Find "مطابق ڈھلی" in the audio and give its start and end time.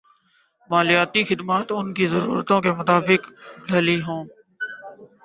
2.71-3.97